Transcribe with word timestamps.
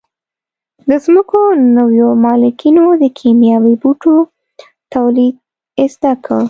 د 0.87 0.91
ځمکو 1.05 1.39
نویو 1.77 2.09
مالکینو 2.23 2.85
د 3.01 3.03
کیمیاوي 3.19 3.75
بوټو 3.81 4.15
تولید 4.93 5.35
زده 5.93 6.13
کړ. 6.25 6.39